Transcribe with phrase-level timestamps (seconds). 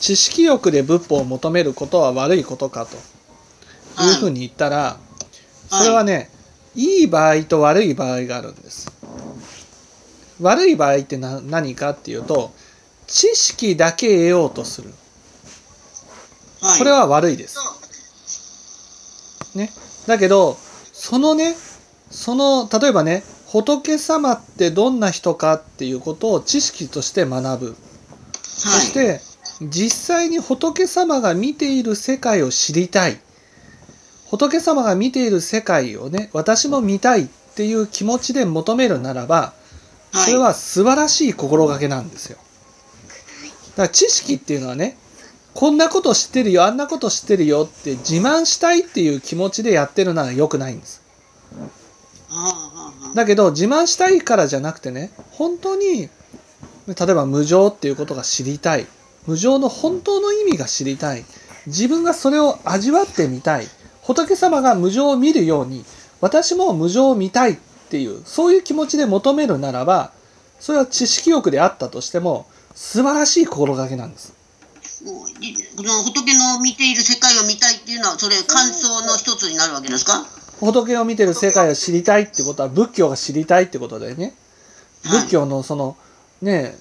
[0.00, 2.96] 知識欲で仏法を求めることは悪いことかと
[4.02, 4.98] いうふうに言ったら、
[5.68, 6.30] それはね、
[6.74, 8.92] いい場合と悪い場合があるんです。
[10.40, 12.52] 悪い場合ってな何かっていうと
[13.06, 14.92] 知識だけ得ようとする
[16.60, 16.78] はい。
[16.78, 17.58] これは悪いです。
[19.54, 19.70] ね、
[20.06, 20.58] だけど
[20.92, 21.56] そのね
[22.10, 27.76] その例えばね仏様ってどんな人かっていうことを知識として学ぶ、
[28.42, 28.80] そはい。
[28.80, 29.20] して
[29.60, 33.18] 実際に仏様が見ている世界を知りたい
[34.26, 39.54] 仏様が見ている世界をね私も見たいっていう気持ちで求めるならば
[40.12, 42.38] それは素晴らしい心がけなんですよ。
[43.70, 44.96] だから知識っていうのはね
[45.54, 51.02] こんなこと知ってるよあんなこと知ってるよって自慢したいっていう気持ちでやってるのは良くないんです。
[53.14, 56.10] だけど自慢したいからじゃなくてね本当に例
[57.10, 58.86] えば無常っていうことが知りたい
[59.26, 61.24] 無常の本当の意味が知りたい。
[61.66, 63.66] 自分がそれを味わってみたい。
[64.02, 65.84] 仏様が無常を見るように
[66.20, 67.56] 私も無常を見たいっ
[67.90, 70.12] ていうそういう気持ちで求めるならば
[70.60, 74.32] それは知識欲であったとしても素晴らしい心がけなんです。
[75.02, 80.24] 仏の見ている世界を見たいっていうのはそれ感想の一つになるわけですか？
[80.60, 84.34] 仏を見てる世界を知りたいってことは仏教が知りたいってことでね。
[85.04, 85.22] はい。
[85.22, 85.96] 仏教のその
[86.40, 86.76] ね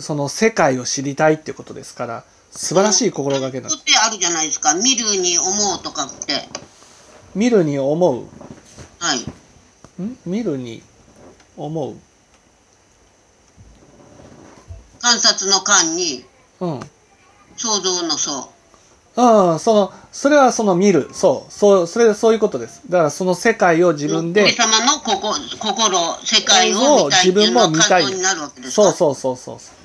[0.00, 4.74] その世界を知りたいってことですから素晴らしい心がけなんですってあるじゃないですか。
[4.74, 6.48] 見るに思うとかって。
[7.34, 8.26] 見るに思う。
[8.98, 10.02] はい。
[10.02, 10.18] ん？
[10.26, 10.82] 見るに
[11.56, 11.96] 思う。
[15.00, 16.24] 観察の観に。
[16.60, 16.80] うん。
[17.56, 18.48] 想像の想。
[19.16, 21.08] ああそのそれはその見る。
[21.12, 21.52] そう。
[21.52, 22.82] そうそれそういうことです。
[22.88, 28.02] だからその世界を自分で神様の心心世界を自分も見たい。
[28.02, 28.82] 感想になるわけですか。
[28.82, 29.58] そうそうそうそう。
[29.58, 29.76] そう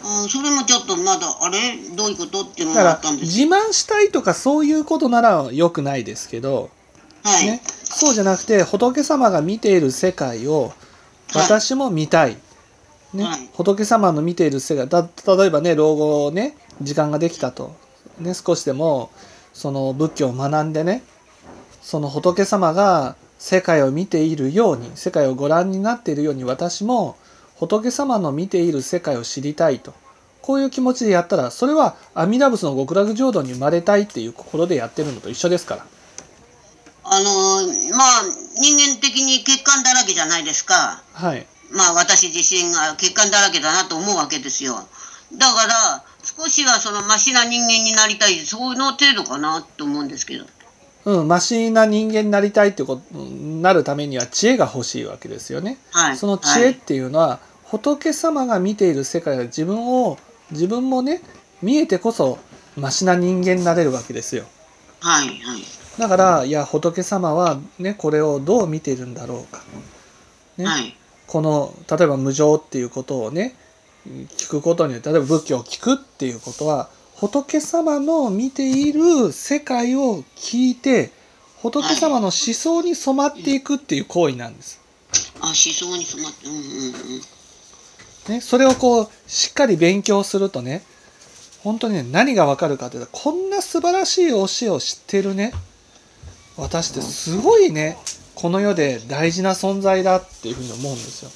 [0.00, 1.76] あーそれもちょっとまだあれ？
[1.96, 6.70] どういうことっていうのだがあからったんです自慢したいとかそういうことなら良くないですけど
[7.24, 10.72] はい、ね、そうじゃなくて仏様が見ている世界を
[11.32, 11.42] はい。
[11.42, 12.36] 私も見たい、
[13.12, 13.24] ね。
[13.24, 13.50] はい。
[13.54, 17.74] 仏様の見ている世界だ例えばね老後ね時間ができたと、
[18.20, 19.10] ね、少しでも
[19.58, 21.02] その仏教を学んでね
[21.82, 27.16] その仏様が世界を見ているように世界をご覧になっているように私も
[27.56, 29.92] 仏様の見ている世界を知りたいと
[30.42, 35.86] こういう気持ちでやったらそれは阿弥陀仏の極楽浄土に生まれたいっていう心でやってるのと一緒ですから。
[37.10, 38.22] あのーまあ
[38.60, 41.02] 人間的に血管だらけじゃないですか。
[41.12, 41.46] はい。
[41.70, 44.74] まあ私自身が血管だらけだなと思うわけですよ。
[45.36, 46.04] だから
[46.38, 50.44] 少しはそのマシな人間になりたいその程度かなと思うんですけど
[51.04, 55.78] うん、マシな人間になりたいってことなるためには知恵が欲しいわけですよね。
[55.90, 60.18] はいその知恵っていうのは、仏様が見ている世界が自分を
[60.50, 61.22] 自分もね
[61.62, 62.38] 見えてこそ
[62.76, 64.44] マシな人間になれるわけですよ。
[65.00, 65.62] はいはいはい
[65.98, 69.62] だからいや仏様はねこれをどう見ているんだろうか。
[70.58, 70.94] ねはい
[71.26, 73.54] この例えば無常っていうことをね
[74.06, 81.10] 聞くことによって例えば仏教を聞くっていうことは仏様の見ている世界を聞いて
[81.62, 84.80] 仏様の思想に染まっていくっていう行為なんです。
[85.40, 87.20] あ思想に染まってうんうんうん
[88.28, 90.82] ね、それをこうしっかり勉強するとね
[91.62, 95.52] 本当にね何がわかるかというとこんな素晴らしい教えを知ってるね
[96.56, 97.96] 私ってすごいね
[98.34, 101.30] この世で大事な存在だっていうふうに思うんですよ。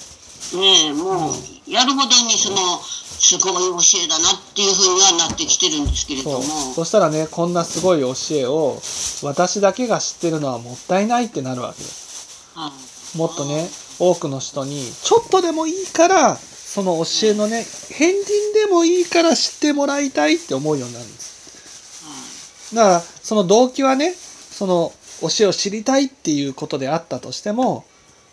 [0.55, 1.35] ねえもう
[1.71, 2.79] やるほどにその
[3.23, 6.43] すごい教えだなっていうふうにはなってきてるんですけれども。
[6.43, 8.81] そしたらねこんなすごい教えを
[9.23, 12.73] 私だけが知ってるのはもったいないってなるわけですは
[13.15, 13.19] い。
[13.19, 13.69] もっとね
[13.99, 22.75] 多くの人にちょっとでもいいからその教えのね変人でもいいから知ってもらいたいって思うようになるんです。
[22.75, 27.85] だからその動機はねその教えを知りたいっていうことであったとしても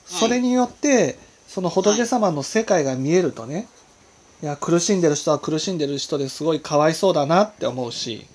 [0.06, 3.68] それによってその仏様の世界が見えるとね
[4.44, 8.28] いや苦しんでる人は苦しんでる人ですごいかわいそうだなって思うし、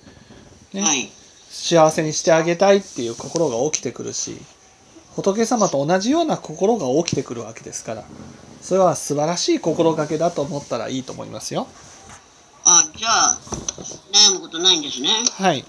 [0.73, 1.09] ねはい。
[1.49, 4.35] 幸せにしてあげたいっていう心が起きてくるし
[5.15, 8.03] 仏様と同じような心が起きてくるわけですから
[8.61, 11.67] それは素晴らしい心がけだと思ったらいいと思いますよ。
[12.65, 13.39] あじゃあ
[14.11, 15.09] 悩むことないんですね。
[15.31, 15.63] はい